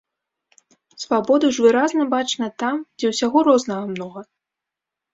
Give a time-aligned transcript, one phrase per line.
[1.03, 4.21] Свабоду ж выразна бачна там, дзе ўсяго рознага многа.